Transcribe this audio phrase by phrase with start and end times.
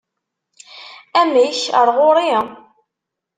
[1.19, 2.31] Amek, ar ɣuri?